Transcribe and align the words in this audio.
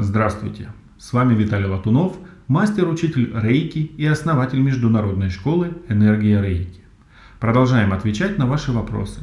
Здравствуйте! 0.00 0.68
С 0.96 1.12
вами 1.12 1.34
Виталий 1.34 1.66
Латунов, 1.66 2.16
мастер-учитель 2.46 3.32
Рейки 3.34 3.78
и 3.78 4.06
основатель 4.06 4.60
международной 4.60 5.28
школы 5.28 5.72
«Энергия 5.88 6.40
Рейки». 6.40 6.82
Продолжаем 7.40 7.92
отвечать 7.92 8.38
на 8.38 8.46
ваши 8.46 8.70
вопросы. 8.70 9.22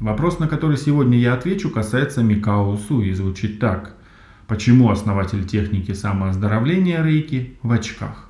Вопрос, 0.00 0.40
на 0.40 0.48
который 0.48 0.76
сегодня 0.76 1.16
я 1.16 1.34
отвечу, 1.34 1.70
касается 1.70 2.24
Микао 2.24 2.76
Су 2.78 3.02
и 3.02 3.12
звучит 3.12 3.60
так. 3.60 3.94
Почему 4.48 4.90
основатель 4.90 5.46
техники 5.46 5.92
самооздоровления 5.92 7.00
Рейки 7.00 7.56
в 7.62 7.70
очках? 7.70 8.28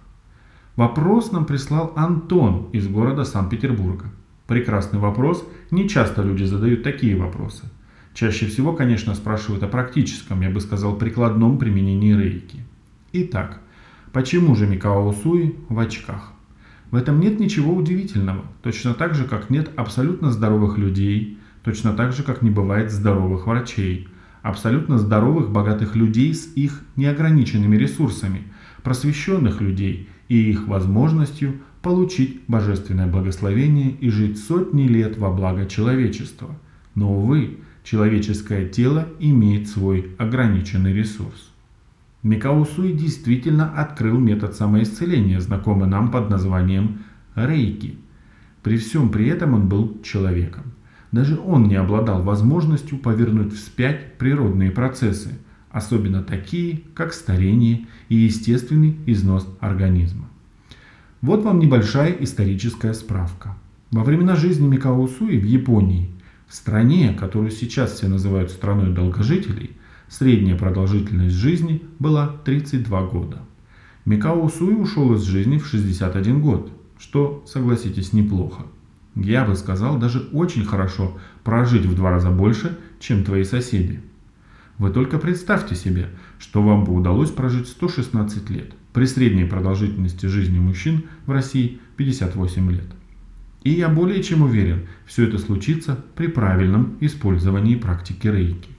Вопрос 0.77 1.33
нам 1.33 1.47
прислал 1.47 1.95
Антон 1.97 2.69
из 2.75 2.87
города 2.87 3.25
Санкт-Петербурга. 3.25 4.11
Прекрасный 4.47 4.99
вопрос. 4.99 5.43
Не 5.71 5.89
часто 5.89 6.21
люди 6.21 6.45
задают 6.45 6.83
такие 6.83 7.17
вопросы– 7.17 7.65
Чаще 8.19 8.47
всего, 8.47 8.73
конечно, 8.73 9.15
спрашивают 9.15 9.63
о 9.63 9.69
практическом, 9.69 10.41
я 10.41 10.51
бы 10.51 10.61
сказал, 10.61 10.97
прикладном 10.97 11.57
применении 11.57 12.17
рейки. 12.17 12.65
Итак, 13.13 13.61
почему 14.13 14.57
же 14.57 14.67
Микао 14.67 15.13
Суи 15.13 15.55
в 15.69 15.79
очках? 15.79 16.33
В 16.91 16.97
этом 16.97 17.21
нет 17.21 17.39
ничего 17.39 17.73
удивительного, 17.73 18.45
точно 18.61 18.95
так 18.95 19.15
же, 19.15 19.25
как 19.25 19.51
нет 19.51 19.71
абсолютно 19.77 20.33
здоровых 20.33 20.79
людей, 20.79 21.39
точно 21.63 21.93
так 21.93 22.13
же, 22.13 22.25
как 22.25 22.43
не 22.43 22.51
бывает 22.51 22.91
здоровых 22.91 23.47
врачей, 23.47 24.09
абсолютно 24.43 24.99
здоровых 24.99 25.53
богатых 25.53 25.95
людей 25.95 26.35
с 26.35 26.53
их 26.57 26.83
неограниченными 26.97 27.77
ресурсами, 27.77 28.49
просвещенных 28.83 29.61
людей 29.61 30.09
и 30.29 30.51
их 30.51 30.67
возможностью 30.67 31.61
получить 31.83 32.41
божественное 32.49 33.07
благословение 33.07 33.93
и 33.93 34.11
жить 34.11 34.41
сотни 34.41 34.89
лет 34.89 35.17
во 35.19 35.31
благо 35.31 35.67
человечества. 35.67 36.49
Но, 36.97 37.17
увы, 37.17 37.59
человеческое 37.85 38.69
тело 38.69 39.09
имеет 39.19 39.69
свой 39.69 40.15
ограниченный 40.19 40.93
ресурс. 40.93 41.51
Микаусуи 42.23 42.93
действительно 42.93 43.73
открыл 43.73 44.19
метод 44.19 44.55
самоисцеления, 44.55 45.41
знакомый 45.41 45.89
нам 45.89 46.11
под 46.11 46.31
названием 46.31 47.01
рейки. 47.35 47.97
При 48.63 48.77
всем 48.77 49.11
при 49.11 49.29
этом 49.29 49.55
он 49.55 49.69
был 49.69 50.01
человеком. 50.03 50.65
Даже 51.13 51.39
он 51.39 51.69
не 51.69 51.77
обладал 51.77 52.23
возможностью 52.23 52.99
повернуть 52.99 53.55
вспять 53.55 54.19
природные 54.19 54.71
процессы, 54.71 55.39
особенно 55.71 56.23
такие, 56.23 56.83
как 56.95 57.13
старение 57.13 57.87
и 58.09 58.17
естественный 58.17 58.97
износ 59.07 59.49
организма. 59.61 60.29
Вот 61.21 61.45
вам 61.45 61.61
небольшая 61.61 62.13
историческая 62.21 62.95
справка. 62.95 63.57
Во 63.91 64.05
времена 64.05 64.37
жизни 64.37 64.67
Микао 64.67 65.07
Суи 65.09 65.39
в 65.39 65.45
Японии 65.45 66.11
в 66.49 66.55
стране, 66.55 67.15
которую 67.19 67.51
сейчас 67.51 67.93
все 67.93 68.09
называют 68.09 68.51
страной 68.51 68.93
долгожителей, 68.93 69.77
средняя 70.09 70.57
продолжительность 70.57 71.35
жизни 71.35 71.83
была 71.99 72.29
32 72.45 73.03
года. 73.07 73.39
Микао 74.07 74.49
Суи 74.49 74.75
ушел 74.75 75.15
из 75.15 75.23
жизни 75.23 75.59
в 75.59 75.67
61 75.67 76.41
год, 76.41 76.73
что, 76.99 77.45
согласитесь, 77.47 78.15
неплохо. 78.15 78.63
Я 79.15 79.45
бы 79.45 79.55
сказал, 79.57 79.99
даже 79.99 80.21
очень 80.33 80.65
хорошо 80.65 81.19
прожить 81.45 81.85
в 81.85 81.95
два 81.95 82.11
раза 82.11 82.31
больше, 82.31 82.79
чем 82.99 83.25
твои 83.25 83.45
соседи. 83.45 84.01
Вы 84.79 84.91
только 84.91 85.19
представьте 85.19 85.75
себе, 85.75 86.09
что 86.39 86.63
вам 86.63 86.85
бы 86.85 86.95
удалось 86.95 87.31
прожить 87.31 87.69
116 87.69 88.49
лет 88.49 88.73
при 88.93 89.05
средней 89.05 89.45
продолжительности 89.45 90.27
жизни 90.27 90.59
мужчин 90.59 91.05
в 91.27 91.33
России 91.33 91.81
58 91.97 92.71
лет. 92.71 92.87
И 93.63 93.71
я 93.71 93.89
более 93.89 94.23
чем 94.23 94.43
уверен, 94.43 94.87
все 95.07 95.27
это 95.27 95.39
случится 95.39 96.05
при 96.15 96.29
правильном 96.29 96.97
использовании 97.01 97.77
практики 97.77 98.27
рейки. 98.29 98.71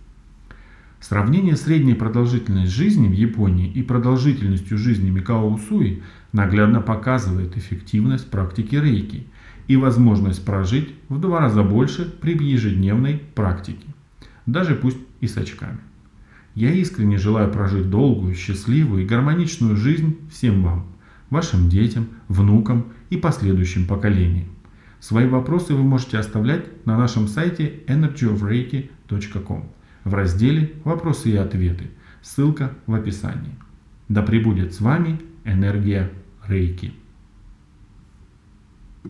Сравнение 0.99 1.55
средней 1.55 1.93
продолжительности 1.93 2.73
жизни 2.73 3.07
в 3.07 3.13
Японии 3.13 3.71
и 3.71 3.81
продолжительностью 3.81 4.77
жизни 4.77 5.09
Микао 5.09 5.49
Усуи 5.49 6.03
наглядно 6.33 6.81
показывает 6.81 7.57
эффективность 7.57 8.29
практики 8.29 8.75
рейки 8.75 9.27
и 9.67 9.77
возможность 9.77 10.43
прожить 10.43 10.89
в 11.07 11.19
два 11.19 11.39
раза 11.39 11.63
больше 11.63 12.03
при 12.03 12.33
ежедневной 12.33 13.21
практике, 13.33 13.87
даже 14.45 14.75
пусть 14.75 14.97
и 15.21 15.27
с 15.27 15.37
очками. 15.37 15.79
Я 16.55 16.73
искренне 16.73 17.17
желаю 17.17 17.49
прожить 17.51 17.89
долгую, 17.89 18.35
счастливую 18.35 19.03
и 19.03 19.07
гармоничную 19.07 19.77
жизнь 19.77 20.17
всем 20.29 20.63
вам, 20.63 20.87
вашим 21.29 21.69
детям, 21.69 22.07
внукам 22.27 22.87
и 23.09 23.15
последующим 23.15 23.85
поколениям. 23.85 24.47
Свои 24.99 25.27
вопросы 25.27 25.73
вы 25.73 25.83
можете 25.83 26.17
оставлять 26.17 26.85
на 26.85 26.97
нашем 26.97 27.27
сайте 27.27 27.83
energyofreiki.com 27.87 29.63
в 30.03 30.13
разделе 30.13 30.73
«Вопросы 30.83 31.31
и 31.31 31.35
ответы». 31.37 31.89
Ссылка 32.21 32.73
в 32.85 32.93
описании. 32.93 33.55
Да 34.09 34.23
пребудет 34.23 34.73
с 34.73 34.81
вами 34.81 35.21
энергия 35.45 36.11
Рейки. 36.47 36.93